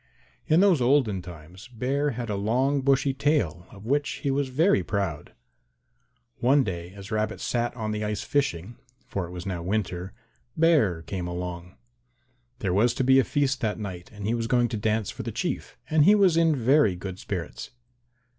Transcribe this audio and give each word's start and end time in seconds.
In 0.47 0.61
those 0.61 0.81
olden 0.81 1.21
times 1.21 1.67
Bear 1.67 2.09
had 2.17 2.31
a 2.31 2.35
long 2.35 2.81
bushy 2.81 3.13
tail 3.13 3.67
of 3.69 3.85
which 3.85 4.09
he 4.25 4.31
was 4.31 4.49
very 4.49 4.81
proud. 4.83 5.33
One 6.39 6.63
day 6.63 6.91
as 6.95 7.11
Rabbit 7.11 7.39
sat 7.39 7.75
on 7.75 7.91
the 7.91 8.03
ice 8.03 8.23
fishing 8.23 8.77
for 9.05 9.27
it 9.27 9.31
was 9.31 9.45
now 9.45 9.61
winter 9.61 10.11
Bear 10.57 11.03
came 11.03 11.27
along. 11.27 11.75
There 12.57 12.73
was 12.73 12.95
to 12.95 13.03
be 13.03 13.19
a 13.19 13.23
feast 13.23 13.61
that 13.61 13.77
night 13.77 14.09
and 14.11 14.25
he 14.25 14.33
was 14.33 14.47
going 14.47 14.69
to 14.69 14.75
dance 14.77 15.11
for 15.11 15.21
the 15.21 15.31
Chief, 15.31 15.77
and 15.87 16.03
he 16.03 16.15
was 16.15 16.35
in 16.35 16.55
very 16.55 16.95
good 16.95 17.19
spirits. 17.19 17.69